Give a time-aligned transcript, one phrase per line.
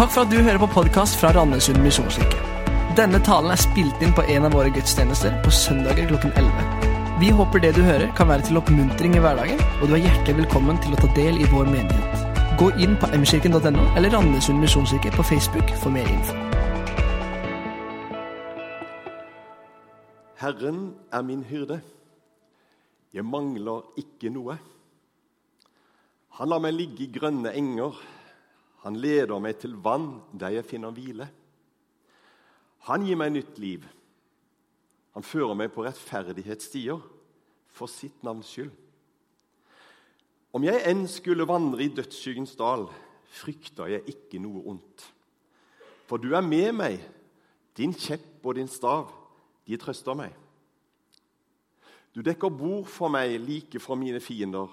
[0.00, 2.38] Takk for at du hører på podkast fra Randesund misjonskirke.
[2.96, 7.16] Denne talen er spilt inn på en av våre gudstjenester på søndager klokken 11.
[7.20, 10.38] Vi håper det du hører, kan være til oppmuntring i hverdagen, og du er hjertelig
[10.38, 12.22] velkommen til å ta del i vår menighet.
[12.56, 16.32] Gå inn på mkirken.no eller Randesund misjonskirke på Facebook for mer info.
[20.40, 20.78] Herren
[21.12, 21.76] er min hyrde.
[23.12, 24.56] Jeg mangler ikke noe.
[26.40, 28.00] Han lar meg ligge i grønne enger.
[28.84, 31.28] Han leder meg til vann der jeg finner hvile.
[32.88, 33.84] Han gir meg nytt liv.
[35.16, 37.00] Han fører meg på rettferdighetsstier
[37.76, 38.72] for sitt navns skyld.
[40.56, 42.88] Om jeg enn skulle vandre i dødsskyggens dal,
[43.30, 45.04] frykter jeg ikke noe ondt.
[46.10, 46.96] For du er med meg,
[47.78, 49.12] din kjepp og din stav,
[49.68, 50.32] de trøster meg.
[52.10, 54.66] Du dekker bord for meg like for mine fiender.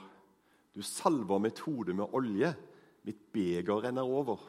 [0.73, 2.55] Du salver mitt hode med olje,
[3.07, 4.41] mitt beger renner over.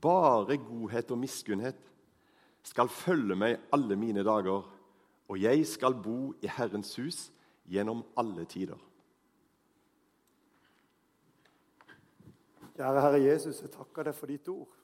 [0.00, 1.80] Bare godhet og miskunnhet
[2.66, 4.64] skal følge meg alle mine dager,
[5.30, 7.28] og jeg skal bo i Herrens hus
[7.70, 8.78] gjennom alle tider.
[12.80, 14.76] Kjære Herre Jesus, jeg takker deg for ditt ord.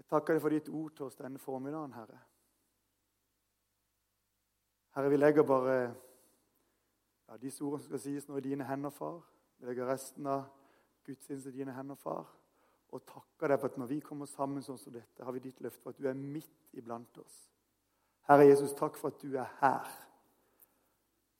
[0.00, 2.20] Jeg takker deg for ditt ord til oss denne formiddagen, Herre.
[4.96, 5.74] Herre, vi legger bare
[7.30, 9.20] ja, disse ordene skal sies nå, i dine hender, far.
[9.60, 10.48] Vi legger resten av
[11.06, 12.26] gudstjenesten i dine hender, far.
[12.90, 15.60] Og takker deg for at når vi kommer sammen sånn som dette, har vi ditt
[15.62, 17.36] løfte for at du er midt iblant oss.
[18.26, 19.92] Herre Jesus, takk for at du er her.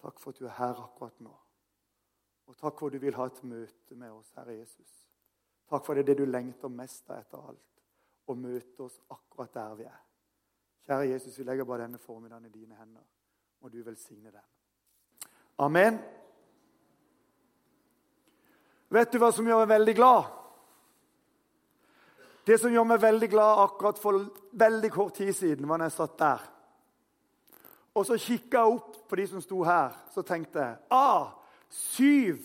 [0.00, 1.32] Takk for at du er her akkurat nå.
[2.46, 4.94] Og takk for at du vil ha et møte med oss, Herre Jesus.
[5.70, 7.82] Takk for det, det du lengter mest av etter alt.
[8.30, 10.00] Å møte oss akkurat der vi er.
[10.86, 13.06] Kjære Jesus, vi legger bare denne formiddagen i dine hender.
[13.58, 14.48] Må du velsigne den.
[15.60, 15.98] Amen.
[18.90, 20.30] Vet du hva som gjør meg veldig glad?
[22.48, 24.24] Det som gjør meg veldig glad akkurat for
[24.58, 26.48] veldig kort tid siden, var da jeg satt der.
[27.94, 29.94] Og så kikka jeg opp på de som sto her.
[30.14, 31.36] Så tenkte jeg ah,
[31.68, 32.40] syv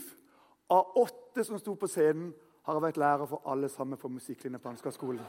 [0.69, 2.33] av åtte som sto på scenen,
[2.65, 5.21] har vært lærer for alle sammen på musikklinja på Ansgarskolen.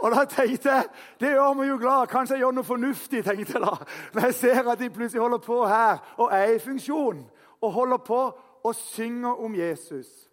[0.00, 0.88] Og da tenkte jeg
[1.20, 2.08] det gjør meg jo glad.
[2.08, 3.24] Kanskje jeg gjør noe fornuftig.
[3.24, 3.76] tenkte jeg da.
[4.14, 7.22] Når jeg ser at de plutselig holder på her og er i funksjon
[7.60, 8.20] og holder på
[8.64, 10.30] og synger om Jesus.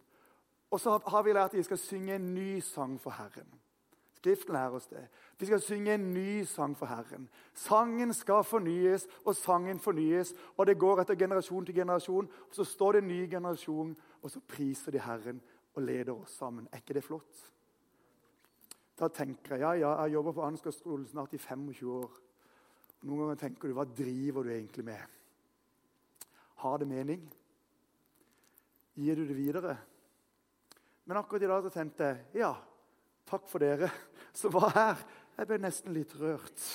[0.72, 3.47] Og så har vi lært at vi skal synge en ny sang for Herren.
[4.17, 5.07] Skriften lærer oss det.
[5.39, 7.29] Vi skal synge en ny sang for Herren.
[7.53, 10.34] Sangen skal fornyes, og sangen fornyes.
[10.57, 12.29] Og det går etter generasjon til generasjon.
[12.49, 15.41] Og så står det en ny generasjon, og så priser de Herren
[15.75, 16.67] og leder oss sammen.
[16.72, 17.56] Er ikke det flott?
[18.97, 22.16] Da tenker jeg ja, ja, jeg jobber på Ansgar-skolen snart i 25 år.
[23.06, 25.03] Noen ganger tenker du hva driver du egentlig med?
[26.63, 27.22] Har det mening?
[28.97, 29.75] Gir du det videre?
[31.06, 32.56] Men akkurat i dag så tenkte jeg ja,
[33.30, 33.91] takk for dere
[34.40, 35.06] som var her.
[35.38, 36.66] Jeg ble nesten litt rørt.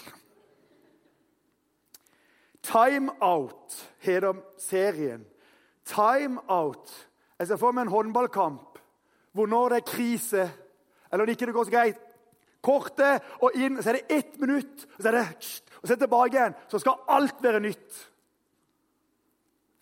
[2.63, 3.75] Time Out
[4.07, 5.27] heter serien.
[5.91, 6.95] Time Out.
[7.35, 8.79] Jeg ser for meg en håndballkamp
[9.33, 10.43] hvor når det er krise,
[11.09, 12.01] eller når det ikke går så greit,
[12.63, 15.27] kortet og inn, så er det ett minutt, og så er det
[15.83, 16.55] og så er det tilbake igjen.
[16.71, 17.97] Så skal alt være nytt.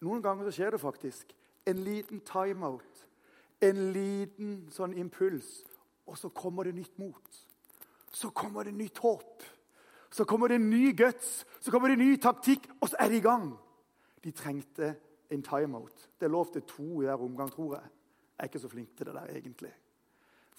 [0.01, 1.35] Noen ganger så skjer det faktisk.
[1.69, 3.03] En liten timeout.
[3.61, 5.59] En liten sånn impuls.
[6.09, 7.41] Og så kommer det nytt mot.
[8.11, 9.45] Så kommer det nytt håp.
[10.11, 11.45] Så kommer det ny guts.
[11.61, 13.53] Så kommer det ny taktikk, og så er de i gang.
[14.25, 14.95] De trengte
[15.31, 16.09] en timeout.
[16.17, 17.93] Det er lov til to i hver omgang, tror jeg.
[18.41, 19.75] Jeg er ikke så flink til det der, egentlig.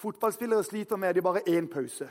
[0.02, 2.10] Fotballspillere sliter med de bare én pause.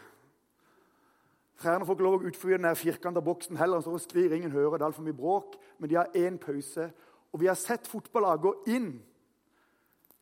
[1.59, 3.81] Trenerne får ikke lov å utføre den firkanta boksen heller.
[3.81, 5.57] så sklir ingen hører, det er altfor mye bråk.
[5.79, 6.93] Men de har én pause.
[7.33, 9.03] Og vi har sett fotballag gå inn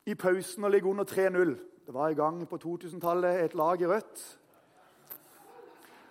[0.07, 1.55] i pausen og ligge under 3-0.
[1.87, 4.39] Det var i gang på 2000-tallet et lag i rødt.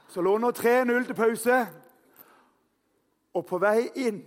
[0.07, 1.68] Så lå nå 3-0 til pause.
[3.34, 4.22] Og på vei inn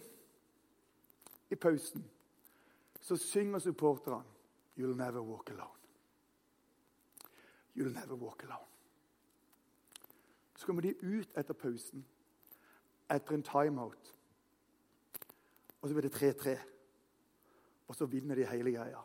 [1.50, 2.04] i pausen
[3.00, 4.22] så synger supporterne
[4.76, 5.79] 'You'll never walk alone'.
[7.80, 8.66] You'll never walk alone.
[10.56, 12.04] Så kommer de ut etter pausen,
[13.10, 14.10] etter en timeout.
[15.80, 16.12] Og så blir det
[16.44, 16.58] 3-3.
[17.88, 19.00] Og så vinner de hele greia.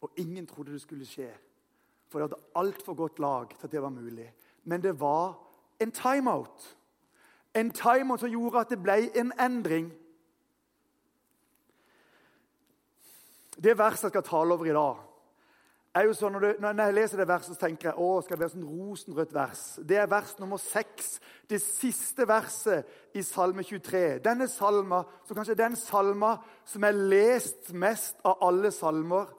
[0.00, 1.28] Og ingen trodde det skulle skje.
[2.08, 4.34] For det hadde altfor godt lag til at det var mulig.
[4.64, 5.36] Men det var
[5.80, 6.76] en timeout.
[7.54, 9.92] En timeout som gjorde at det ble en endring.
[13.62, 15.07] Det verset jeg skal tale over i dag,
[15.96, 18.36] er jo sånn, når, du, når, jeg leser det verset, så tenker jeg å, skal
[18.36, 19.62] det være sånn rosenrødt vers.
[19.88, 21.14] Det er vers nummer seks,
[21.48, 24.02] det siste verset i Salme 23.
[24.24, 26.34] Denne salma, som kanskje er den salma
[26.68, 29.32] som er lest mest av alle salmer,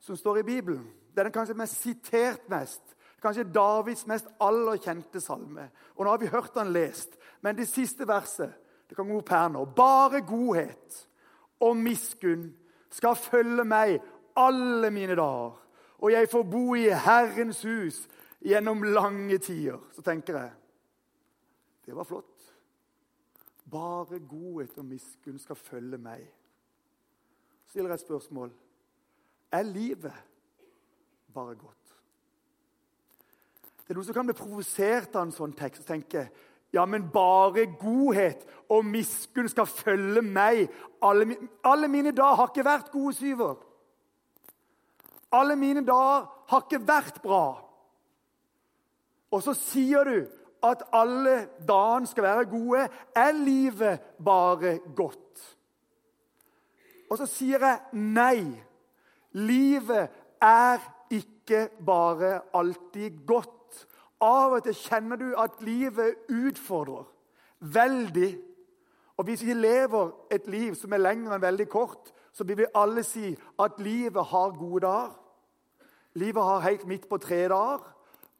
[0.00, 0.86] som står i Bibelen.
[1.16, 2.94] Den er kanskje mest sitert mest.
[3.22, 5.70] Kanskje Davids mest aller kjente salme.
[5.96, 8.54] Og Nå har vi hørt den lest, men det siste verset
[8.86, 9.64] det kan gå opp her nå.
[9.74, 11.00] Bare godhet
[11.64, 12.52] og miskunn
[12.92, 13.96] skal følge meg
[14.38, 15.56] alle mine dager,
[15.98, 18.02] og jeg får bo i Herrens hus
[18.44, 19.80] gjennom lange tider.
[19.92, 20.52] Så tenker jeg
[21.86, 22.42] det var flott.
[23.70, 26.24] Bare godhet og miskunn skal følge meg.
[27.64, 28.50] Så stiller jeg et spørsmål.
[29.52, 30.14] Er livet
[31.34, 31.94] bare godt?
[33.86, 36.26] Det er noen som kan bli provosert av en sånn tekst og tenke
[36.74, 40.66] ja, men bare godhet og miskunn skal følge meg.
[41.02, 43.54] Alle, alle mine dager har ikke vært gode syver.
[45.32, 47.46] Alle mine dager har ikke vært bra.
[49.34, 50.18] Og så sier du
[50.64, 52.86] at alle dagene skal være gode.
[53.14, 55.42] Er livet bare godt?
[57.10, 58.40] Og så sier jeg nei.
[59.36, 60.80] Livet er
[61.12, 63.52] ikke bare alltid godt.
[64.22, 67.04] Av og til kjenner du at livet utfordrer
[67.60, 68.32] veldig.
[69.16, 72.72] Og hvis vi lever et liv som er lenger enn veldig kort, så vil vi
[72.76, 75.12] alle si at livet har gode dager.
[76.20, 77.92] Livet har helt midt på tre dager.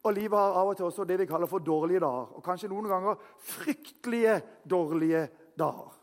[0.03, 2.35] Og livet har av og til også det vi kaller for dårlige dager.
[2.37, 5.27] Og kanskje noen ganger fryktelige dårlige
[5.57, 5.95] dager.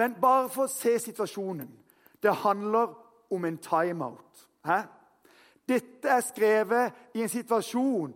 [0.00, 1.68] Men bare for å se situasjonen.
[2.22, 2.94] Det handler
[3.30, 4.46] om en timeout.
[5.68, 8.14] Dette er skrevet i en situasjon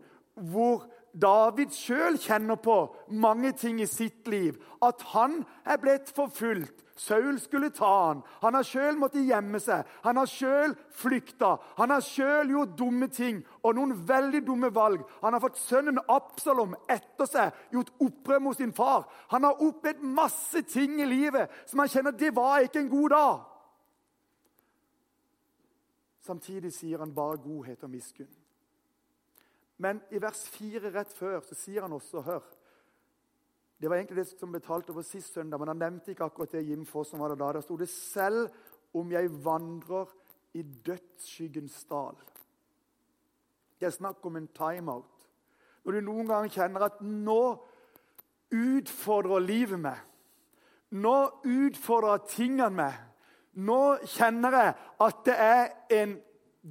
[0.50, 2.78] hvor David sjøl kjenner på
[3.12, 4.56] mange ting i sitt liv.
[4.82, 6.83] At han er blitt forfulgt.
[6.96, 8.22] Saul skulle ta han.
[8.40, 9.82] Han har sjøl måttet gjemme seg.
[10.04, 11.56] Han har sjøl flykta.
[11.80, 15.02] Han har sjøl gjort dumme ting og noen veldig dumme valg.
[15.24, 19.08] Han har fått sønnen Absalom etter seg, gjort opprør mot sin far.
[19.34, 23.10] Han har opplevd masse ting i livet som han kjenner det var ikke en god
[23.16, 23.42] dag.
[26.24, 28.30] Samtidig sier han bare godhet og miskunn.
[29.82, 32.44] Men i vers 4 rett før så sier han også Hør.
[33.80, 36.66] Det var egentlig det som betalte over sist søndag, men han nevnte ikke akkurat det
[36.68, 37.52] Jim Foss som var der da.
[37.52, 38.48] Der sto det 'Selv
[38.94, 40.06] om jeg vandrer
[40.54, 42.16] i dødsskyggens dal'.
[43.80, 45.28] Det er snakk om en timeout.
[45.84, 47.64] Når du noen ganger kjenner at 'nå
[48.52, 50.00] utfordrer livet meg',
[50.90, 53.00] 'nå utfordrer tingene meg',
[53.54, 56.20] 'nå kjenner jeg at det er en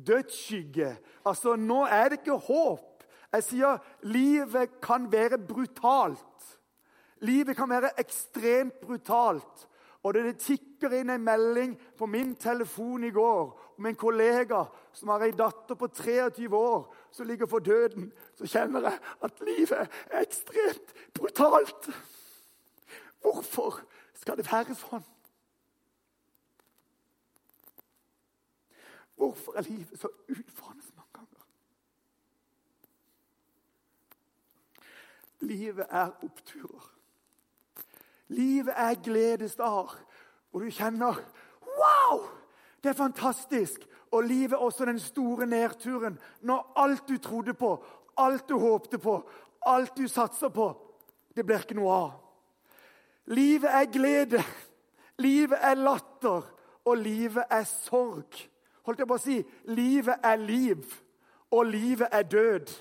[0.07, 3.03] dødsskygge', altså nå er det ikke håp',
[3.33, 6.59] jeg sier livet kan være brutalt.
[7.23, 9.67] Livet kan være ekstremt brutalt.
[10.03, 15.13] Og det tikker inn en melding på min telefon i går om en kollega som
[15.13, 16.81] har ei datter på 23 år
[17.11, 18.09] som ligger for døden.
[18.35, 21.87] Så kjenner jeg at livet er ekstremt brutalt.
[23.23, 23.79] Hvorfor
[24.19, 25.07] skal det være sånn?
[29.15, 30.93] Hvorfor er livet så utfordrende?
[35.43, 36.92] Livet er oppturer.
[38.27, 39.89] Livet er gledesdag,
[40.51, 41.19] hvor du kjenner
[41.63, 42.23] Wow!
[42.83, 43.87] Det er fantastisk!
[44.11, 46.19] Og livet er også den store nedturen.
[46.41, 47.85] Når alt du trodde på,
[48.17, 49.29] alt du håpte på,
[49.65, 50.67] alt du satser på,
[51.35, 52.11] det blir ikke noe av.
[53.25, 54.43] Livet er glede.
[55.17, 56.45] Livet er latter.
[56.85, 58.37] Og livet er sorg.
[58.83, 59.37] Holdt jeg på å si
[59.71, 60.83] livet er liv,
[61.55, 62.73] og livet er død.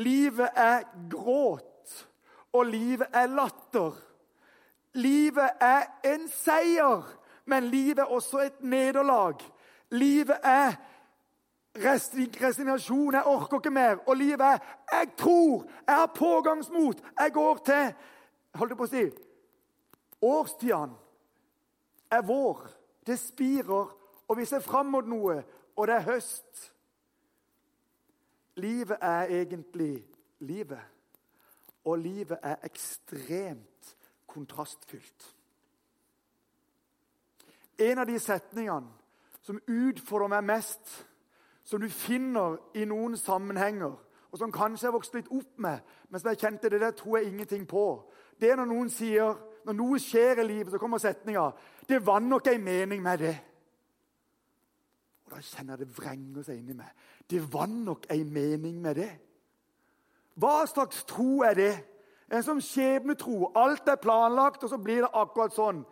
[0.00, 1.69] Livet er gråt,
[2.52, 3.96] og livet er latter.
[4.94, 7.02] Livet er en seier,
[7.46, 9.34] men livet er også et nederlag.
[9.90, 10.74] Livet er
[11.76, 13.14] resignasjon.
[13.14, 13.96] Jeg orker ikke mer.
[14.06, 14.58] Og livet er
[14.92, 17.94] 'jeg tror', 'jeg har pågangsmot', 'jeg går til'
[18.54, 19.10] Holdt jeg på å si
[20.22, 20.94] Årstidene
[22.10, 22.66] er vår.
[23.06, 23.96] Det spirer,
[24.28, 25.44] og vi ser fram mot noe,
[25.76, 26.72] og det er høst.
[28.56, 30.04] Livet er egentlig
[30.40, 30.80] livet.
[31.84, 33.96] Og livet er ekstremt
[34.26, 35.36] kontrastfylt.
[37.78, 38.92] En av de setningene
[39.40, 41.06] som utfordrer meg mest,
[41.64, 43.94] som du finner i noen sammenhenger,
[44.30, 47.18] og som kanskje jeg vokst litt opp med, men som jeg kjente det der tror
[47.18, 47.84] jeg ingenting på,
[48.40, 51.50] det er når noen sier Når noe skjer i livet, så kommer setninga
[51.86, 53.40] 'Det var nok ei mening med det'.
[55.24, 56.88] Og Da kjenner jeg det vrenger seg inni meg.
[57.30, 59.10] Det var nok ei mening med det.
[60.40, 61.74] Hva slags tro er det?
[62.32, 63.50] En som skjebnetro.
[63.58, 65.82] Alt er planlagt, og så blir det akkurat sånn.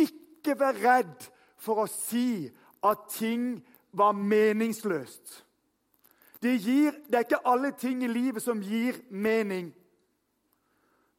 [0.00, 1.28] Ikke vær redd
[1.60, 2.50] for å si
[2.82, 3.60] at ting
[3.92, 5.42] var meningsløst.
[6.42, 9.70] Det, gir, det er ikke alle ting i livet som gir mening.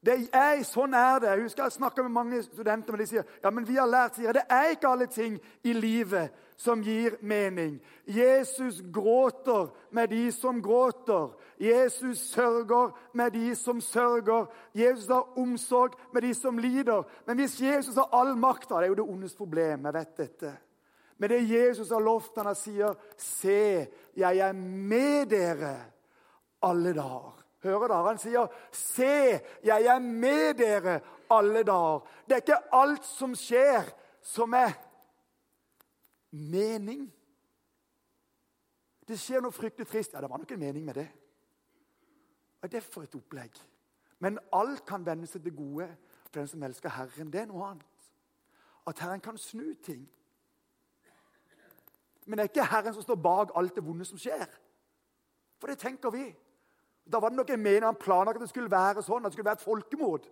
[0.03, 1.29] Det er, sånn er det.
[1.31, 4.17] Jeg husker jeg snakka med mange studenter, men de sier ja, men vi har lært
[4.17, 7.77] sier, det er ikke alle ting i livet som gir mening.
[8.03, 11.31] Jesus gråter med de som gråter.
[11.60, 14.50] Jesus sørger med de som sørger.
[14.75, 17.07] Jesus har omsorg med de som lider.
[17.25, 19.86] Men hvis Jesus har all makta Det er jo det ondes problem.
[19.86, 20.53] jeg vet dette.
[21.17, 25.77] Men det Jesus har lovt, han sier, 'Se, jeg er med dere
[26.62, 27.42] alle dager'.
[27.63, 28.08] Hører dere?
[28.08, 32.08] Han sier, 'Se, jeg er med dere alle dager'.
[32.25, 33.84] Det er ikke alt som skjer,
[34.22, 34.72] som er
[36.32, 37.13] mening.
[39.08, 40.13] Det skjer noe fryktelig trist.
[40.13, 41.08] Ja, det var nok en mening med det.
[42.60, 43.51] Hva er det for et opplegg?
[44.20, 45.88] Men alt kan vende seg til gode
[46.24, 47.32] for den som elsker Herren.
[47.32, 48.12] Det er noe annet.
[48.88, 50.10] At Herren kan snu ting.
[52.25, 54.46] Men det er ikke Herren som står bak alt det vonde som skjer.
[55.60, 56.29] For det tenker vi.
[57.12, 59.38] Da var det noe en mening han planla at det skulle være sånn, at det
[59.38, 60.29] skulle være et folkemord.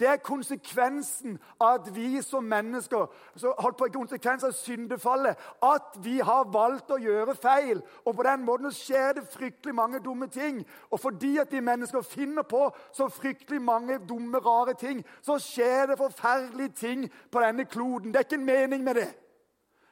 [0.00, 3.06] Det er konsekvensen av at vi som mennesker
[3.38, 7.82] så holdt på konsekvens av syndefallet, at vi har valgt å gjøre feil.
[8.02, 10.64] Og På den måten skjer det fryktelig mange dumme ting.
[10.90, 15.86] Og fordi at de mennesker finner på så fryktelig mange dumme, rare ting, så skjer
[15.86, 18.10] det forferdelige ting på denne kloden.
[18.10, 19.12] Det er ikke en mening med det.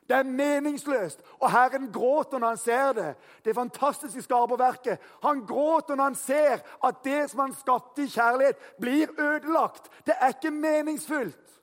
[0.09, 1.23] Det er meningsløst.
[1.39, 3.15] Og Herren gråter når han ser det.
[3.45, 4.99] Det fantastiske skaperverket.
[5.23, 9.91] Han gråter når han ser at det som han skapte i kjærlighet, blir ødelagt.
[10.07, 11.61] Det er ikke meningsfullt.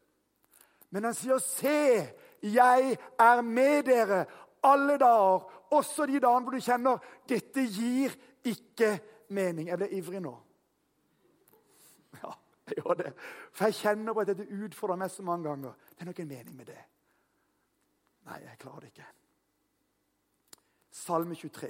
[0.89, 2.09] Men han sier, 'Se,
[2.43, 4.25] jeg er med dere
[4.63, 6.97] alle dager', også de dagene hvor du kjenner
[7.29, 8.09] 'dette gir
[8.43, 9.67] ikke mening'.
[9.67, 10.37] Jeg ble ivrig nå.
[12.23, 12.31] Ja,
[12.67, 13.13] jeg gjør det.
[13.51, 15.71] For jeg kjenner på at dette utfordrer meg så mange ganger.
[15.89, 16.83] Det er nok en mening med det.
[18.29, 19.07] Nei, jeg klarer det ikke.
[20.93, 21.69] Salme 23.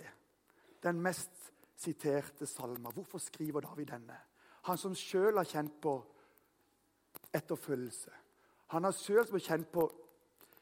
[0.84, 2.92] Den mest siterte salma.
[2.92, 4.18] Hvorfor skriver David denne?
[4.68, 5.94] Han som sjøl har kjent på
[7.34, 8.12] etterfølgelse.
[8.76, 9.88] Han har sjøl kjent på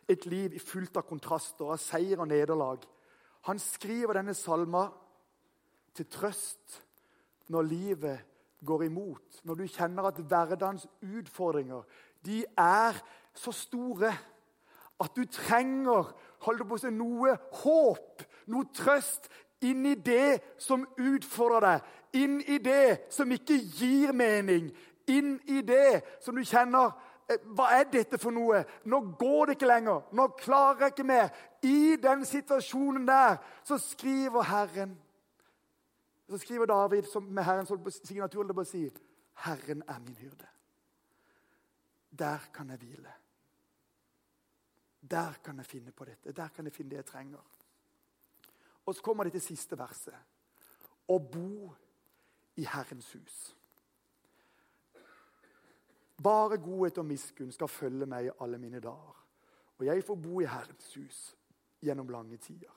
[0.07, 2.85] et liv fullt av kontraster, av seier og nederlag.
[3.49, 4.85] Han skriver denne salma
[5.97, 6.81] til trøst
[7.51, 8.23] når livet
[8.65, 9.41] går imot.
[9.43, 11.83] Når du kjenner at hverdagens utfordringer
[12.25, 12.97] de er
[13.37, 14.11] så store
[14.99, 19.29] at du trenger på noe håp, noe trøst,
[19.61, 21.85] inn i det som utfordrer deg,
[22.21, 24.69] inn i det som ikke gir mening,
[25.09, 26.91] inn i det som du kjenner
[27.29, 28.63] eh, hva er dette for noe?
[28.85, 30.03] Nå går det ikke lenger.
[30.11, 31.29] Nå klarer jeg ikke mer.
[31.63, 34.97] I den situasjonen der så skriver Herren
[36.27, 37.71] Så skriver David med Herrens
[38.03, 38.81] signatur på å si
[39.45, 40.49] Herren er min hyrde.
[42.19, 43.13] Der kan jeg hvile.
[45.09, 46.31] Der kan jeg finne på dette.
[46.31, 47.43] Der kan jeg finne det jeg trenger.
[48.85, 50.15] Og så kommer det til siste verset.
[51.07, 51.73] Å bo
[52.57, 53.37] i Herrens hus.
[56.23, 59.23] Bare godhet og miskunn skal følge meg i alle mine dager.
[59.77, 61.19] Og jeg får bo i Herrens hus
[61.83, 62.73] gjennom lange tider.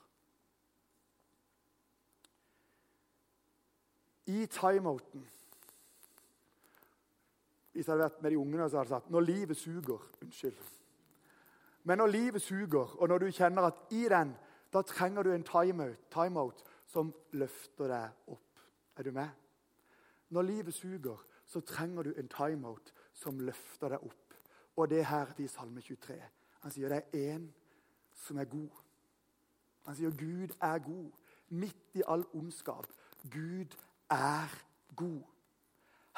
[4.29, 5.25] I timeouten
[7.71, 10.07] Hvis jeg hadde vært med de ungene, så hadde jeg sagt 'Når livet suger'.
[10.21, 10.80] Unnskyld.
[11.83, 14.35] Men når livet suger, og når du kjenner at i den
[14.73, 16.43] da trenger du en timeout time
[16.87, 18.59] som løfter deg opp.
[18.97, 19.29] Er du med?
[20.29, 24.35] Når livet suger, så trenger du en timeout som løfter deg opp.
[24.77, 26.15] Og det er her i Salme 23.
[26.61, 27.49] Han sier det er én
[28.15, 28.69] som er god.
[29.85, 31.11] Han sier Gud er god.
[31.49, 32.87] Midt i all ondskap.
[33.31, 33.75] Gud
[34.09, 34.53] er
[34.95, 35.23] god.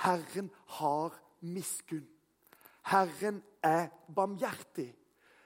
[0.03, 2.07] Herren har miskunn.
[2.85, 4.91] Herren er barmhjertig.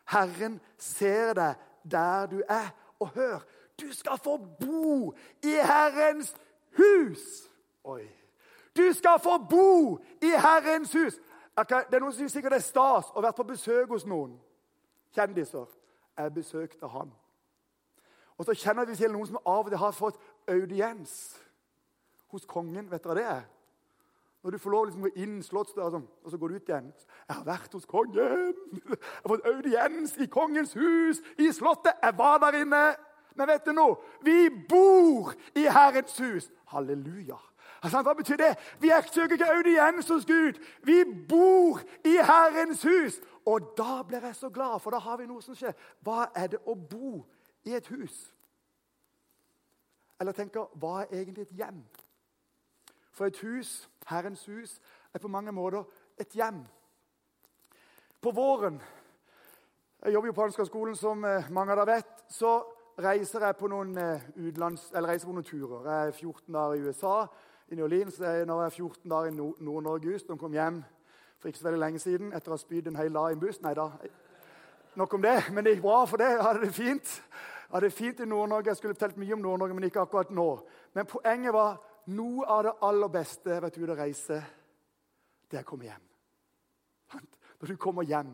[0.07, 1.55] Herren ser deg
[1.91, 2.69] der du er.
[2.99, 3.39] Og hør,
[3.79, 6.35] du skal få bo i Herrens
[6.77, 7.49] hus!
[7.83, 8.07] Oi.
[8.77, 11.19] Du skal få bo i Herrens hus!
[11.57, 14.35] Det er noen som sikkert er stas å være på besøk hos noen
[15.17, 15.65] kjendiser.
[16.17, 17.09] Jeg besøkte han.
[18.37, 21.13] Og så kjenner vi til noen som av og til har fått audiens
[22.33, 22.91] hos kongen.
[22.91, 23.56] Vet dere det?
[24.43, 26.93] Når du får lov liksom inn slottsdøra, sånn, og så går du ut igjen.
[27.27, 28.53] 'Jeg har vært hos kongen.
[28.71, 31.93] Jeg har fått audiens i kongens hus, i slottet.
[32.03, 32.95] Jeg var der inne.'
[33.37, 33.97] Men vet du noe?
[34.25, 36.49] Vi bor i Herrens hus.
[36.73, 37.37] Halleluja.
[37.83, 38.55] Altså, hva betyr det?
[38.81, 40.57] Vi søker ikke audiens hos Gud.
[40.83, 43.19] Vi bor i Herrens hus.
[43.45, 45.75] Og da blir jeg så glad, for da har vi noe som skjer.
[46.01, 47.21] Hva er det å bo
[47.63, 48.15] i et hus?
[50.19, 51.83] Eller tenker, hva er egentlig et hjem?
[53.13, 54.79] For et hus, Herrens hus,
[55.13, 55.83] er på mange måter
[56.19, 56.63] et hjem.
[58.21, 58.81] På våren
[60.03, 62.19] Jeg jobber jo på Ansgar-skolen, som eh, mange av dere vet.
[62.29, 62.51] Så
[63.01, 65.87] reiser jeg på noen, eh, utlands, eller reiser på noen turer.
[65.89, 67.15] Jeg er 14 dager i USA,
[67.71, 70.11] i New Orleans eh, når jeg er 14 dager i Nord- Nord-Norge.
[70.11, 70.83] Just, de kom hjem
[71.39, 73.41] for ikke så veldig lenge siden etter å ha spydd en hel dag i en
[73.41, 73.59] buss.
[73.61, 73.89] Nei da,
[74.95, 75.35] nok om det.
[75.51, 76.29] Men det gikk bra for det.
[76.35, 77.13] Jeg hadde det fint.
[77.17, 78.69] Jeg hadde det fint i Nord-Norge.
[78.69, 80.47] Jeg skulle fortalt mye om Nord-Norge, men ikke akkurat nå.
[80.93, 81.81] Men poenget var
[82.13, 84.39] noe av det aller beste ute å reise,
[85.47, 86.05] det er å komme hjem.
[87.57, 88.33] Når du kommer hjem.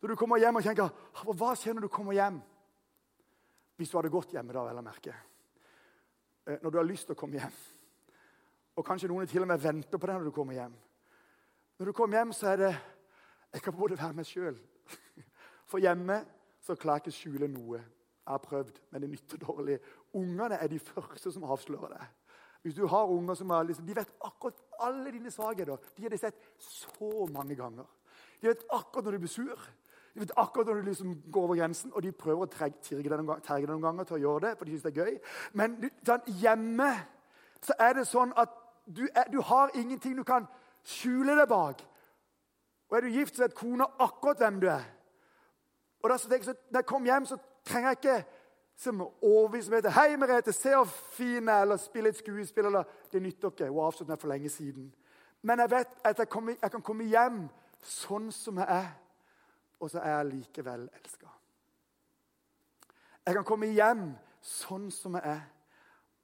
[0.00, 0.92] Når du kommer hjem og tenker
[1.26, 2.38] Hva skjer når du kommer hjem?
[3.78, 5.14] Hvis du hadde gått hjemme, da, vel å merke.
[6.46, 7.58] Eh, Når du har lyst til å komme hjem.
[8.78, 10.74] Og kanskje noen til og med venter på deg når du kommer hjem.
[11.78, 12.72] Når du kommer hjem, så er det
[13.52, 14.58] Jeg kan både være meg sjøl.
[15.70, 16.18] For hjemme
[16.60, 17.78] så klarer jeg ikke skjule noe.
[17.78, 19.78] Jeg har prøvd, men det nytter dårlig.
[20.12, 22.08] Ungene er de første som avslører det.
[22.68, 25.76] Hvis du har unger som er, liksom, de vet akkurat alle dine svakheter.
[25.96, 27.86] De har de sett så mange ganger.
[28.42, 29.62] De vet akkurat når du blir sur.
[30.14, 33.08] De vet akkurat når du liksom går over grensen, og de prøver å terge deg
[33.08, 35.16] noen noen ganger til å gjøre det, for de syns det er gøy.
[35.56, 36.90] Men sånn, hjemme
[37.64, 38.52] så er det sånn at
[38.84, 40.44] du, er, du har ingenting du kan
[40.84, 41.80] skjule deg bak.
[42.90, 44.84] Og er du gift, så vet kona akkurat hvem du er.
[46.04, 48.18] Og da så jeg, så, Når jeg kom hjem, så trenger jeg ikke
[48.78, 52.66] som overbevise meg til Hei, Merete, se hvor fin er, eller spille et skuespill.
[52.66, 53.68] eller Det nytter ikke.
[53.68, 54.94] Hun avsluttet meg for lenge siden.
[55.42, 57.40] Men jeg vet at jeg, kommer, jeg kan komme hjem
[57.82, 58.88] sånn som jeg er,
[59.80, 61.30] og så er jeg likevel elska.
[63.26, 64.04] Jeg kan komme hjem
[64.42, 65.42] sånn som jeg er,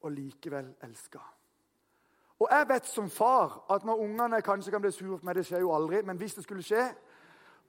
[0.05, 1.23] og likevel elska.
[2.43, 5.47] Og jeg vet som far at når ungene kanskje kan bli sure på meg, det
[5.47, 6.87] skjer jo aldri, men hvis det skulle skje,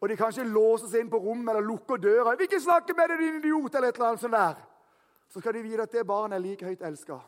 [0.02, 2.94] og de kanskje låser seg inn på rommet eller lukker døra «Vi vil ikke snakke
[2.98, 4.58] med deg, din idiot!' eller et eller annet sånt der.
[5.28, 7.20] Så skal de vite at det barnet er like høyt elska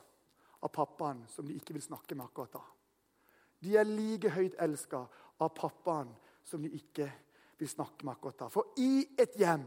[0.61, 2.63] av pappaen som de ikke vil snakke med akkurat da.
[3.63, 5.03] De er like høyt elska
[5.39, 6.09] av pappaen
[6.43, 7.09] som de ikke
[7.59, 8.49] vil snakke med akkurat da.
[8.53, 9.65] For i et hjem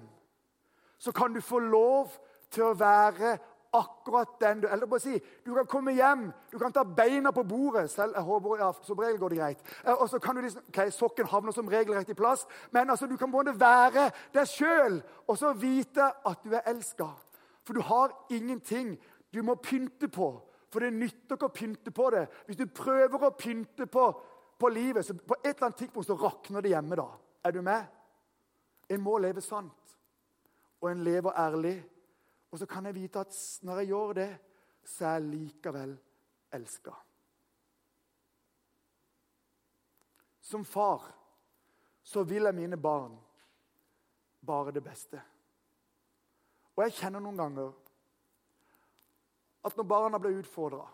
[1.00, 2.12] så kan du få lov
[2.52, 3.38] til å være
[3.72, 7.42] akkurat den du Eller bare si du kan komme hjem, du kan ta beina på
[7.46, 7.90] bordet.
[7.90, 9.58] selv, jeg håper, ja, Som regel går det greit.
[9.86, 12.90] Eh, Og så kan du liksom, ok, Sokken havner som regel rett i plass, men
[12.90, 17.06] altså, du kan både være deg sjøl og så vite at du er elska.
[17.66, 18.96] For du har ingenting
[19.30, 20.30] du må pynte på.
[20.70, 22.26] For det nytter ikke å pynte på det.
[22.46, 24.04] Hvis du prøver å pynte på,
[24.58, 26.98] på livet, så på et eller annet tidspunkt så rakner det hjemme.
[26.98, 27.08] da.
[27.44, 27.86] Er du med?
[28.90, 29.96] En må leve sant,
[30.80, 31.76] og en lever ærlig.
[32.50, 34.30] Og så kan jeg vite at når jeg gjør det,
[34.84, 35.94] så er jeg likevel
[36.54, 36.94] elska.
[40.50, 41.04] Som far
[42.02, 43.14] så vil jeg mine barn
[44.46, 45.20] bare det beste.
[46.80, 47.74] Og jeg kjenner noen ganger
[49.68, 50.86] at når barna blir utfordra,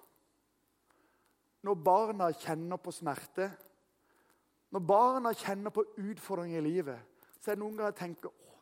[1.62, 3.46] når barna kjenner på smerte,
[4.74, 8.58] når barna kjenner på utfordringer i livet, så er det noen ganger jeg tenker åh,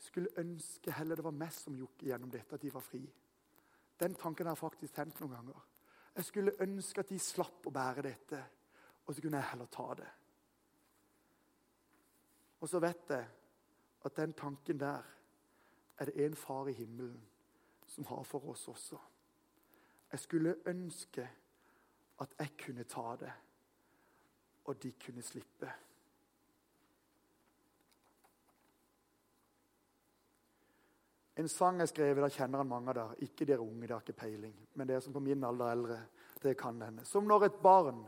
[0.00, 3.04] skulle ønske heller det var meg som gikk gjennom dette, at de var fri.
[4.00, 5.62] Den tanken har jeg faktisk tenkt noen ganger.
[6.16, 8.40] Jeg skulle ønske at de slapp å bære dette,
[9.04, 10.12] og så kunne jeg heller ta det.
[12.64, 13.34] Og så vet jeg
[14.08, 15.18] at den tanken der
[15.98, 17.20] er det en far i himmelen
[17.86, 18.98] som har for oss også.
[20.12, 21.28] Jeg skulle ønske
[22.20, 23.32] at jeg kunne ta det,
[24.64, 25.70] og de kunne slippe.
[31.36, 33.20] En sang jeg skrev, da kjenner han mange av dere.
[33.24, 34.52] Ikke dere unge, dere har ikke peiling.
[34.76, 36.00] Men dere som på min alder er eldre,
[36.42, 37.06] det kan denne.
[37.08, 38.02] Som når et barn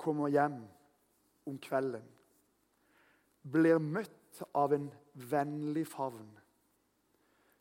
[0.00, 0.62] kommer hjem
[1.46, 2.06] om kvelden,
[3.44, 4.88] blir møtt av en
[5.30, 6.30] vennlig favn.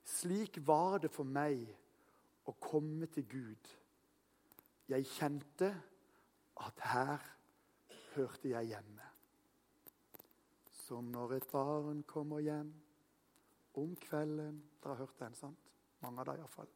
[0.10, 1.62] Slik var det for meg
[2.50, 3.69] å komme til Gud.
[4.89, 5.69] Jeg kjente
[6.60, 7.28] at her
[8.15, 9.06] hørte jeg hjemme.
[10.86, 12.72] Som når et barn kommer hjem
[13.78, 15.72] om kvelden Dere har hørt den, sant?
[16.02, 16.69] Mange av dere iallfall.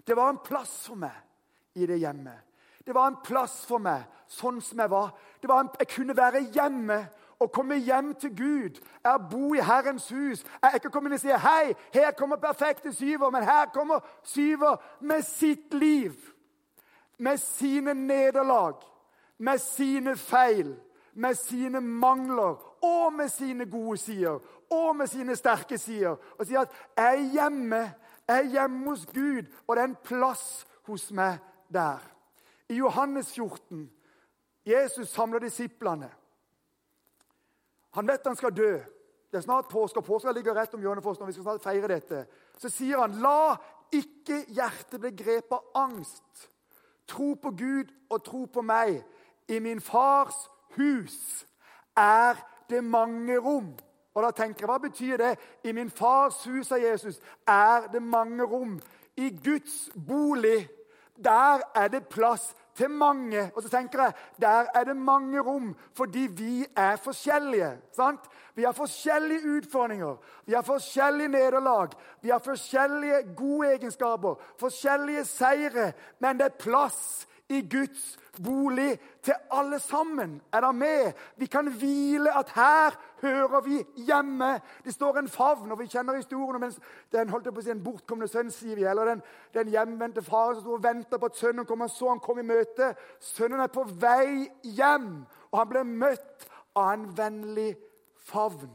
[0.00, 2.48] Det var en plass for meg i det hjemmet.
[2.84, 5.12] Det var en plass for meg sånn som jeg var.
[5.40, 6.96] Det var en, jeg kunne være hjemme
[7.40, 8.80] og komme hjem til Gud.
[9.04, 10.44] Jeg bo i Herrens hus.
[10.62, 14.76] Jeg ikke komme inn og si hei, her kommer perfekte syver, men her kommer syver
[15.00, 16.12] med sitt liv.
[17.18, 18.74] Med sine nederlag,
[19.38, 20.76] med sine feil,
[21.14, 24.38] med sine mangler og med sine gode sider
[24.70, 26.16] og med sine sterke sider.
[26.38, 27.94] Og sier at 'jeg er hjemme,
[28.28, 31.38] jeg er hjemme hos Gud', og det er en plass hos meg
[31.72, 31.98] der.
[32.68, 33.90] I Johannes 14
[34.66, 36.10] Jesus samler disiplene.
[37.98, 38.78] Han vet han skal dø.
[39.30, 41.48] Det er snart påske, og påska ligger rett om hjørnet for oss når vi skal
[41.48, 42.20] snart feire dette.
[42.56, 43.56] Så sier han, 'La
[43.92, 46.46] ikke hjertet bli grepet av angst.'
[47.08, 49.02] Tro på Gud og tro på meg.
[49.48, 50.36] I min fars
[50.76, 51.46] hus
[51.96, 52.38] er
[52.70, 53.74] det mange rom.
[54.14, 55.38] Og da tenker jeg, Hva betyr det?
[55.64, 58.80] I min fars hus, sa Jesus, er det mange rom.
[59.16, 60.68] I Guds bolig
[61.24, 63.50] Der er det plass til mange.
[63.54, 67.78] Og så tenker jeg, Der er det mange rom, fordi vi er forskjellige.
[67.96, 68.20] sant?
[68.54, 71.88] Vi har forskjellige utfordringer, vi har forskjellige nederlag,
[72.22, 79.34] vi har forskjellige gode egenskaper, forskjellige seire, men det er plass i Guds bolig til
[79.50, 80.42] alle sammen.
[80.52, 81.12] Er det med?
[81.36, 84.60] Vi kan hvile at her hører vi hjemme.
[84.84, 86.72] Det står en favn, og vi kjenner historien om
[87.12, 89.22] den holdt på å si, en bortkomne sønn, sier vi, eller den,
[89.54, 91.80] den hjemvendte faren som sto og venta på at sønnen kom.
[91.80, 92.92] Han så han kom i møte.
[93.20, 97.72] Sønnen er på vei hjem, og han ble møtt av en vennlig
[98.28, 98.74] favn.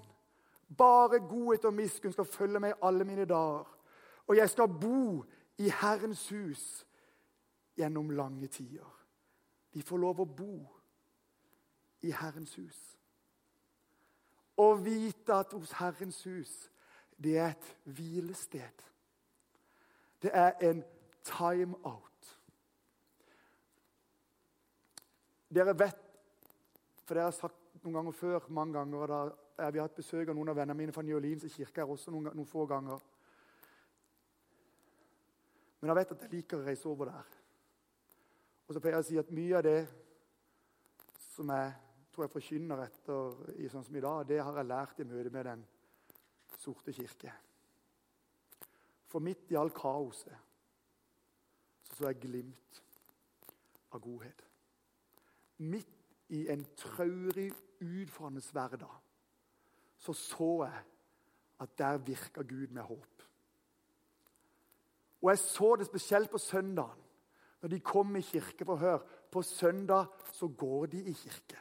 [0.77, 3.69] Bare godhet og miskunn skal følge meg alle mine dager.
[4.27, 5.21] Og jeg skal bo
[5.62, 6.63] i Herrens hus
[7.75, 8.89] gjennom lange tider.
[9.73, 10.55] Vi får lov å bo
[12.05, 12.79] i Herrens hus.
[14.59, 16.51] Å vite at hos Herrens hus,
[17.17, 18.83] det er et hvilested.
[20.21, 20.83] Det er en
[21.25, 22.29] time-out.
[25.53, 25.99] Dere vet,
[27.03, 30.29] for dere har sagt noen ganger før, mange ganger, og da vi har hatt besøk
[30.29, 33.01] av noen av vennene mine fra New Orleans kirke her også noen, noen få ganger.
[35.81, 37.42] Men jeg vet at jeg liker å reise over der.
[38.67, 39.80] Og så pleier jeg å si at mye av det
[41.34, 41.71] som jeg
[42.13, 45.34] tror jeg forkynner etter i sånn som i dag, det har jeg lært i møte
[45.34, 45.65] med Den
[46.62, 47.34] sorte kirke.
[49.10, 50.38] For midt i all kaoset
[51.84, 52.80] så så jeg glimt
[53.93, 54.39] av godhet.
[55.62, 57.52] Midt i en traurig,
[57.84, 58.95] utfordrende hverdag
[60.04, 60.82] så så jeg
[61.63, 63.23] at der virka Gud med håp.
[65.21, 67.03] Og jeg så det spesielt på søndagen
[67.63, 68.97] når de kommer i kirke for hør,
[69.32, 71.58] På søndag så går de i kirke.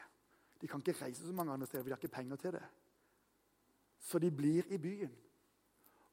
[0.61, 2.63] De kan ikke reise så mange andre steder, for de har ikke penger til det.
[3.99, 5.15] Så de blir i byen.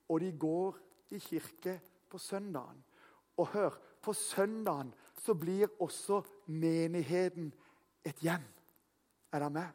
[0.09, 0.79] Og de går
[1.11, 2.85] i kirke på søndagen.
[3.37, 3.71] Og hør,
[4.03, 7.55] på søndagen så blir også menigheten
[8.05, 8.47] et hjem.
[9.33, 9.69] Er dere med?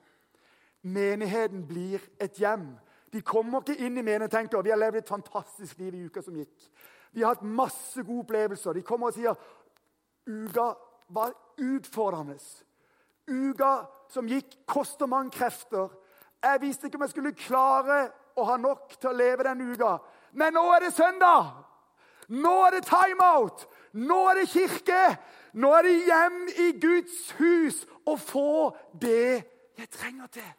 [0.81, 2.77] Menigheten blir et hjem.
[3.13, 6.05] De kommer ikke inn i menigheten og tenker vi har levd et fantastisk liv i
[6.05, 6.71] uka som gikk.
[7.15, 8.73] Vi har hatt masse gode opplevelser.
[8.75, 9.37] De kommer og sier
[10.27, 10.73] Uka
[11.09, 12.37] var utfordrende.
[13.27, 15.89] Uka som gikk, koster mange krefter.
[16.43, 17.99] Jeg visste ikke om jeg skulle klare
[18.37, 19.97] å ha nok til å leve den uka.
[20.33, 21.53] Men nå er det søndag!
[22.27, 23.65] Nå er det timeout!
[23.93, 25.01] Nå er det kirke!
[25.55, 29.41] Nå er det hjem i Guds hus å få det
[29.77, 30.51] jeg trenger til.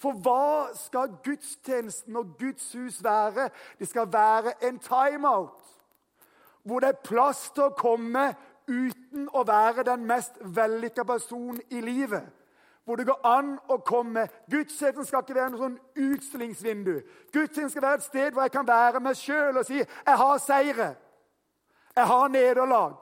[0.00, 3.50] For hva skal gudstjenesten og Guds hus være?
[3.78, 5.60] Det skal være en timeout.
[6.64, 8.30] Hvor det er plass til å komme
[8.70, 12.24] uten å være den mest vellykka personen i livet.
[12.84, 14.26] Hvor det går an å komme.
[14.50, 16.94] Gudstjenesten skal ikke være noe sånn utstillingsvindu.
[17.32, 20.40] Gudstjenesten skal være et sted hvor jeg kan være meg sjøl og si jeg har
[20.42, 20.88] seire.
[21.96, 22.96] Jeg har nederlag.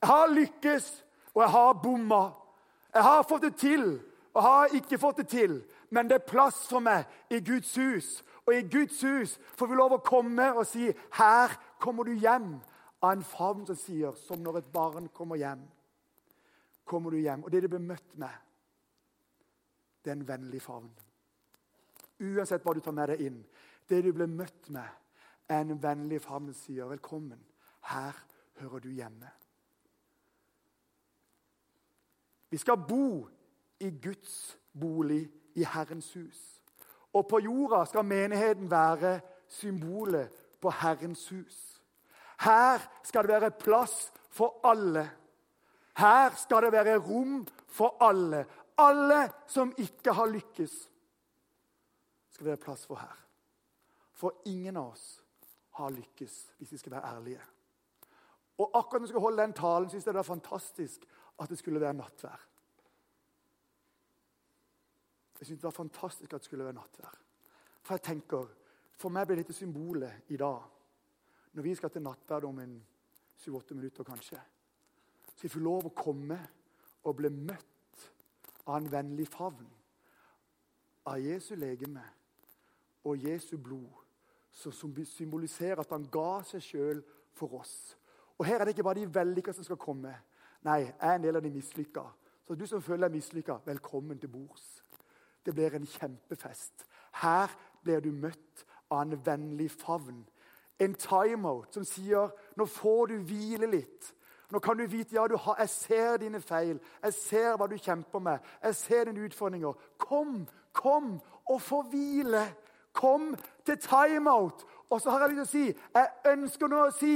[0.00, 0.86] Jeg har lykkes,
[1.34, 2.22] og jeg har bomma.
[2.94, 4.00] Jeg har fått det til,
[4.34, 5.60] og har ikke fått det til.
[5.90, 8.22] Men det er plass for meg i Guds hus.
[8.46, 12.60] Og i Guds hus får vi lov å komme og si 'Her kommer du hjem'
[13.00, 15.62] av en favn som sier, som når et barn kommer hjem.
[16.84, 17.44] Kommer du hjem.
[17.44, 18.34] Og det du blir møtt med,
[20.04, 20.90] det er en vennlig favn.
[22.20, 23.38] Uansett hva du tar med deg inn.
[23.88, 24.88] Det du blir møtt med,
[25.48, 27.40] er en vennlig favn som sier, 'Velkommen.
[27.80, 28.14] Her
[28.60, 29.30] hører du hjemme'.
[32.50, 33.28] Vi skal bo
[33.80, 36.62] i Guds bolig, i Herrens hus.
[37.12, 41.69] Og på jorda skal menigheten være symbolet på Herrens hus.
[42.40, 45.04] Her skal det være plass for alle.
[45.96, 48.46] Her skal det være rom for alle.
[48.78, 50.76] Alle som ikke har lykkes,
[52.30, 53.16] skal det være plass for her.
[54.12, 55.20] For ingen av oss
[55.76, 57.42] har lykkes, hvis vi skal være ærlige.
[58.58, 61.04] Og akkurat når jeg skulle holde den talen, syntes jeg det var fantastisk
[61.40, 62.46] at det skulle være nattvær.
[65.40, 67.14] Jeg syntes det var fantastisk at det skulle være nattvær.
[67.82, 68.48] For jeg tenker,
[68.96, 70.79] for meg blir dette symbolet i dag
[71.52, 72.76] når vi skal til nattverd om en
[73.40, 74.40] syv-åtte minutter, kanskje,
[75.34, 76.38] så vi får lov å komme
[77.08, 78.06] og bli møtt
[78.66, 79.68] av en vennlig favn.
[81.08, 82.02] Av Jesu legeme
[83.08, 84.02] og Jesu blod,
[84.52, 87.00] som symboliserer at han ga seg sjøl
[87.34, 87.96] for oss.
[88.38, 90.12] Og Her er det ikke bare de vellykka som skal komme.
[90.66, 92.04] Nei, jeg er en del av de mislykka.
[92.46, 94.82] Så du som føler deg mislykka, velkommen til bords.
[95.44, 96.84] Det blir en kjempefest.
[97.22, 100.24] Her blir du møtt av en vennlig favn
[100.80, 104.14] en timeout som sier nå får du hvile litt.
[104.50, 107.76] Nå kan du vite ja, du har, jeg ser dine feil, jeg ser hva du
[107.78, 108.38] kjemper med.
[108.62, 109.76] Jeg ser dine utfordringer.
[109.98, 111.12] Kom, kom
[111.46, 112.42] og få hvile.
[112.92, 114.64] Kom til timeout.
[114.90, 117.12] Og så har jeg lyst til å si jeg ønsker nå å si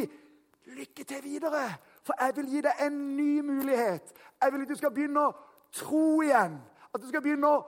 [0.76, 1.64] lykke til videre.
[2.06, 4.14] For jeg vil gi deg en ny mulighet.
[4.42, 5.34] Jeg vil at du skal begynne å
[5.74, 6.60] tro igjen.
[6.94, 7.62] At du skal begynne å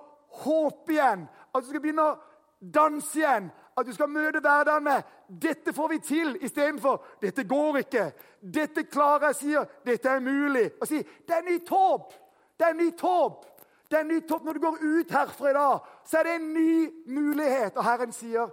[0.44, 1.26] håpe igjen.
[1.54, 2.16] At du skal begynne å
[2.60, 3.50] danse igjen.
[3.76, 8.12] At du skal møte hverdagen med 'Dette får vi til', istedenfor 'Dette går ikke'.
[8.42, 10.70] 'Dette klarer jeg', sier 'Dette er mulig'.
[10.80, 12.12] Og si 'Det er nytt håp'.
[12.58, 13.44] Det er nytt håp.
[13.90, 15.78] Det er nytt håp når du går ut herfra i dag.
[16.04, 17.76] Så er det en ny mulighet.
[17.76, 18.50] Og Herren sier,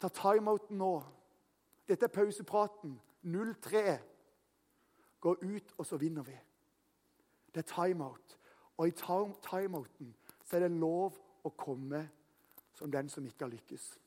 [0.00, 1.02] ta timeouten nå.
[1.88, 3.00] Dette er pausepraten.
[3.22, 3.98] 03.
[5.20, 6.38] Gå ut, og så vinner vi.
[7.54, 8.38] Det er timeout.
[8.76, 12.08] Og i timeouten så er det lov å komme
[12.74, 13.98] som den som ikke har lykkes.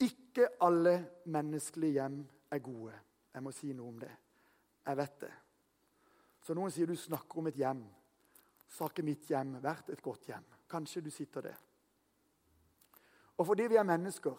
[0.00, 0.96] Ikke alle
[1.32, 2.94] menneskelige hjem er gode.
[3.34, 4.12] Jeg må si noe om det.
[4.86, 5.32] Jeg vet det.
[6.44, 7.80] Så noen sier du snakker om et hjem.
[8.68, 10.44] Så har ikke mitt hjem vært et godt hjem.
[10.70, 11.54] Kanskje du sitter det.
[13.36, 14.36] Og fordi vi er mennesker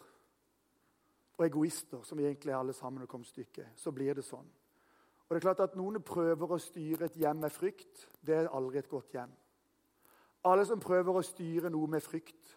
[1.38, 4.48] og egoister, som vi egentlig er alle sammen, og kom stykket, så blir det sånn.
[5.28, 8.08] Og det er klart at Noen prøver å styre et hjem med frykt.
[8.24, 9.34] Det er aldri et godt hjem.
[10.48, 12.56] Alle som prøver å styre noe med frykt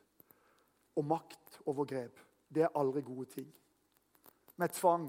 [0.96, 2.20] og maktovergrep,
[2.54, 3.48] det er aldri gode ting.
[4.56, 5.06] Med tvang.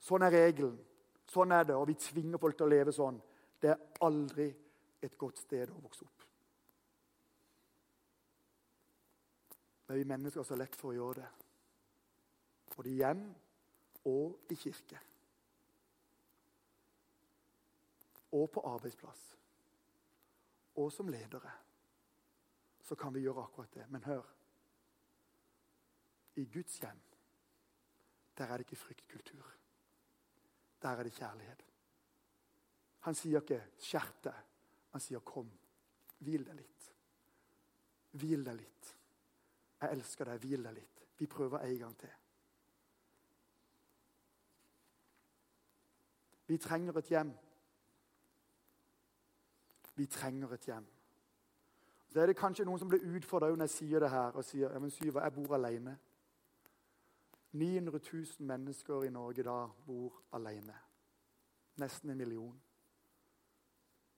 [0.00, 0.76] Sånn er regelen.
[1.26, 3.18] Sånn er det, og vi tvinger folk til å leve sånn.
[3.60, 4.46] Det er aldri
[5.02, 6.26] et godt sted å vokse opp.
[9.86, 11.32] Men vi mennesker har så lett for å gjøre det.
[12.74, 13.22] Både i hjem
[14.10, 15.00] og i kirke.
[18.36, 19.22] Og på arbeidsplass.
[20.76, 21.52] Og som ledere.
[22.82, 23.86] Så kan vi gjøre akkurat det.
[23.90, 24.35] Men hør.
[26.36, 27.00] I Guds hjem,
[28.38, 29.52] der er det ikke fryktkultur.
[30.82, 31.64] Der er det kjærlighet.
[33.00, 34.42] Han sier ikke 'skjerp deg'.
[34.92, 35.50] Han sier 'kom,
[36.18, 36.92] hvil deg litt'.
[38.10, 38.96] Hvil deg litt.
[39.80, 41.04] Jeg elsker deg, hvil deg litt.
[41.18, 42.12] Vi prøver en gang til.
[46.46, 47.32] Vi trenger et hjem.
[49.94, 50.86] Vi trenger et hjem.
[52.08, 54.72] Så er det kanskje noen som blir utfordra når jeg sier det her og sier
[54.72, 55.98] ja, men Syver, jeg bor alene.
[57.56, 60.74] 900 000 mennesker i Norge da bor alene.
[61.80, 62.56] Nesten en million.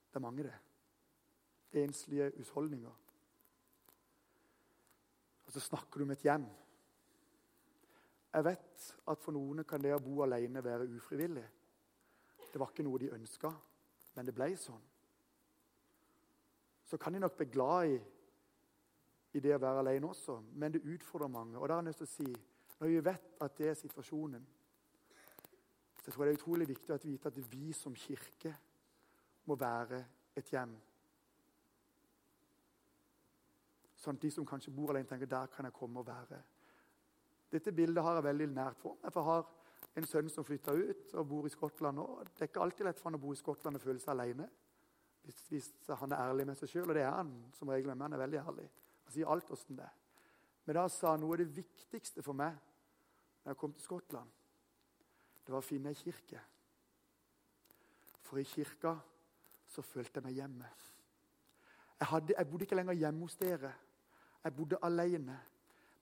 [0.09, 0.55] Det er mange, det.
[1.83, 2.95] Enslige husholdninger.
[5.45, 6.45] Og så snakker du om et hjem.
[8.33, 11.45] Jeg vet at for noen kan det å bo alene være ufrivillig.
[12.51, 13.49] Det var ikke noe de ønska,
[14.15, 14.83] men det ble sånn.
[16.85, 17.97] Så kan de nok bli glad i,
[19.37, 21.57] i det å være alene også, men det utfordrer mange.
[21.57, 22.29] Og da har jeg lyst til å si
[22.79, 24.45] når vi vet at det er situasjonen,
[25.99, 28.53] så jeg tror det er utrolig viktig å vite at vi som kirke
[29.49, 29.99] må være
[30.39, 30.71] et hjem.
[33.99, 36.39] Sånn at de som kanskje bor alene, tenker der kan jeg komme og være.
[37.51, 39.11] Dette bildet har jeg veldig nært for meg.
[39.11, 42.07] for Jeg har en sønn som flytta ut og bor i Skottland nå.
[42.29, 44.47] Det er ikke alltid lett for han å bo i Skottland og føle seg alene.
[45.25, 48.07] Hvis, hvis han er ærlig med seg sjøl, og det er han som regel, men
[48.07, 48.69] han er veldig ærlig.
[49.03, 49.97] Han sier alt åssen det er.
[50.65, 52.55] Men da sa han noe av det viktigste for meg
[53.49, 54.29] når jeg kom til Skottland,
[55.45, 56.37] det var å finne ei kirke.
[58.21, 58.91] For i kirka
[59.65, 60.67] så følte jeg meg hjemme.
[61.95, 63.71] Jeg, hadde, jeg bodde ikke lenger hjemme hos dere.
[64.43, 65.39] Jeg bodde alene.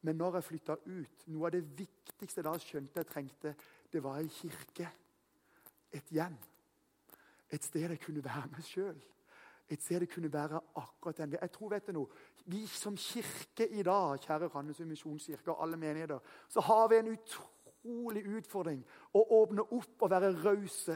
[0.03, 3.55] Men når jeg flytta ut, noe av det viktigste da skjønte jeg trengte,
[3.95, 4.91] det var ei kirke.
[5.95, 6.36] Et hjem.
[7.47, 8.99] Et sted jeg kunne være meg sjøl.
[9.69, 11.36] Et ser det kunne være akkurat den.
[11.41, 12.08] Jeg tror, vet du noe,
[12.45, 17.10] Vi som kirke i dag, kjære Randesund misjonskirke og alle menigheter, så har vi en
[17.12, 20.95] utrolig utfordring å åpne opp og være rause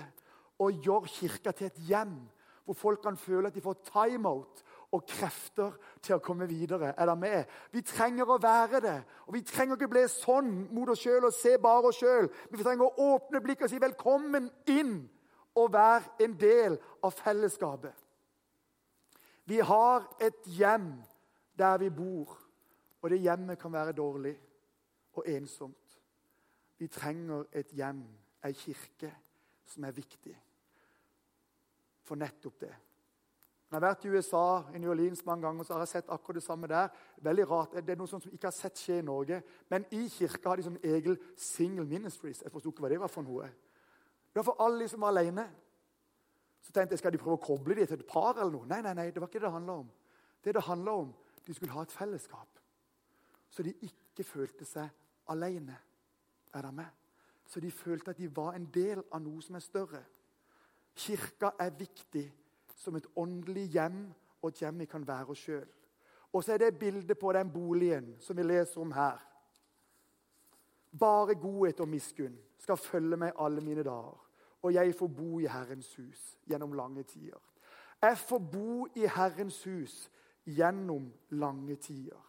[0.60, 2.16] og gjøre kirka til et hjem
[2.66, 5.72] hvor folk kan føle at de får time-out og krefter
[6.04, 6.94] til å komme videre.
[6.98, 7.56] Er det med?
[7.72, 8.98] Vi trenger å være det.
[9.28, 12.30] Og vi trenger ikke bli sånn mot oss sjøl og se bare oss sjøl.
[12.52, 15.10] Vi trenger å åpne blikket og si 'velkommen inn'
[15.56, 17.96] og være en del av fellesskapet.
[19.52, 20.94] Vi har et hjem
[21.60, 22.38] der vi bor,
[23.02, 24.38] og det hjemmet kan være dårlig
[25.14, 25.98] og ensomt.
[26.78, 28.06] Vi trenger et hjem,
[28.46, 29.10] ei kirke,
[29.66, 30.38] som er viktig
[32.08, 32.72] for nettopp det.
[33.72, 36.40] Jeg har vært i USA, i New Orleans mange ganger, så har jeg sett akkurat
[36.40, 36.88] det samme der.
[37.18, 37.76] Veldig rart.
[37.76, 39.42] Det er noe som ikke har sett skje i Norge.
[39.70, 42.42] Men i kirka har de sånn egen single ministries.
[42.44, 43.52] Jeg forsto ikke hva det var for noe.
[44.32, 45.50] Det var for alle som var alene.
[46.62, 48.38] Så tenkte jeg, Skal de prøve å koble dem til et par?
[48.38, 48.68] eller noe?
[48.68, 49.92] Nei, nei, nei, det var ikke det det handla om.
[50.44, 51.14] Det det handla om,
[51.48, 52.60] De skulle ha et fellesskap.
[53.50, 54.90] Så de ikke følte seg
[55.28, 55.78] alene.
[56.54, 56.86] Er det med?
[57.46, 60.04] Så de følte at de var en del av noe som er større.
[60.96, 62.32] Kirka er viktig
[62.76, 65.68] som et åndelig hjem og et hjem vi kan være oss sjøl.
[66.34, 69.20] Og så er det bildet på den boligen som vi leser om her.
[71.00, 74.18] Bare godhet og miskunn skal følge meg alle mine dager,
[74.62, 77.42] og jeg får bo i Herrens hus gjennom lange tider.
[78.02, 80.10] Jeg får bo i Herrens hus
[80.46, 82.22] gjennom lange tider.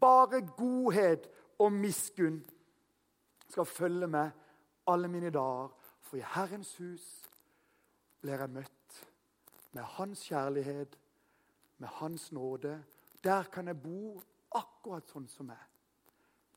[0.00, 2.42] Bare godhet og miskunn
[3.48, 4.30] skal følge meg
[4.86, 7.06] alle mine dager, for i Herrens hus
[8.20, 9.00] blir jeg møtt
[9.72, 10.98] med Hans kjærlighet,
[11.78, 12.84] med Hans nåde.
[13.24, 14.20] Der kan jeg bo
[14.54, 15.64] akkurat sånn som jeg.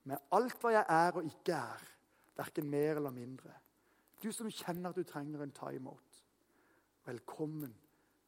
[0.04, 1.88] Med alt hva jeg er og ikke er,
[2.38, 3.52] verken mer eller mindre.
[4.24, 6.24] Du som kjenner at du trenger en timeout,
[7.06, 7.72] velkommen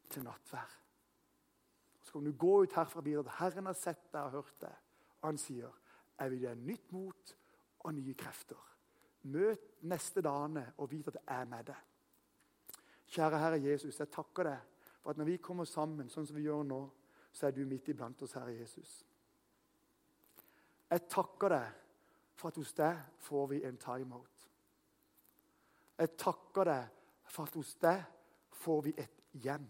[0.09, 0.77] til nattvær.
[2.01, 4.75] Så kan du gå ut herfra videre Herren har sett deg og hørt deg.
[5.21, 5.69] Og han sier,
[6.19, 7.35] 'Jeg vil gi deg nytt mot
[7.79, 8.67] og nye krefter.'
[9.23, 11.75] Møt neste dagene og vit at jeg er med deg.
[13.07, 14.59] Kjære Herre Jesus, jeg takker deg
[15.01, 16.89] for at når vi kommer sammen sånn som vi gjør nå,
[17.31, 19.05] så er du midt iblant oss, Herre Jesus.
[20.89, 21.73] Jeg takker deg
[22.35, 24.40] for at hos deg får vi en timeout.
[26.01, 26.87] Jeg takker deg
[27.29, 28.01] for at hos deg
[28.63, 29.67] får vi et hjem.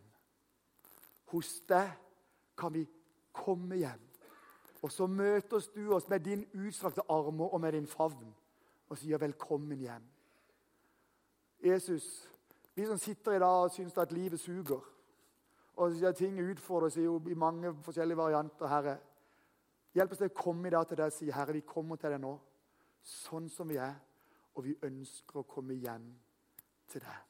[1.34, 1.92] Hos deg
[2.58, 2.86] kan vi
[3.36, 4.06] komme hjem.
[4.82, 8.32] Og så møter du oss med din utstrakte armer og med din favn
[8.90, 10.10] og sier 'velkommen hjem'.
[11.64, 12.30] Jesus,
[12.76, 14.82] vi som sitter i dag og syns at livet suger,
[15.76, 18.98] og at ting utfordres i mange forskjellige varianter, Herre
[19.94, 22.12] Hjelp oss til å komme i dag til deg og si, 'Herre, vi kommer til
[22.12, 22.40] deg nå
[23.04, 24.00] sånn som vi er',
[24.56, 26.08] og vi ønsker å komme hjem
[26.92, 27.28] til deg.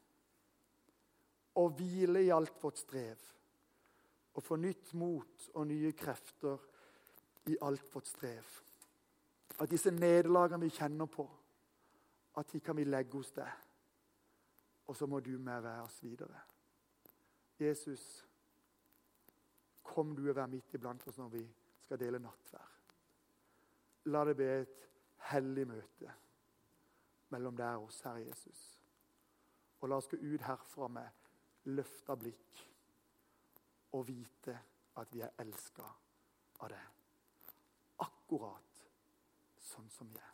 [1.62, 3.20] Og hvile i alt vårt strev.
[4.34, 6.62] Og få nytt mot og nye krefter
[7.52, 8.48] i alt vårt strev.
[9.60, 11.28] At disse nederlagene vi kjenner på,
[12.40, 13.52] at de kan vi legge hos deg.
[14.88, 16.40] Og så må du med være oss videre.
[17.60, 18.06] Jesus,
[19.84, 21.44] kom du og vær midt iblant oss når vi
[21.84, 22.72] skal dele nattvær.
[24.10, 24.90] La det bli et
[25.30, 26.16] hellig møte
[27.32, 28.62] mellom deg og oss, Herre Jesus.
[29.82, 32.62] Og la oss gå ut herfra med løfta blikk
[33.98, 34.58] og vite
[35.02, 35.88] at vi er elska
[36.62, 37.00] av deg.
[38.06, 38.86] Akkurat
[39.62, 40.31] sånn som vi er.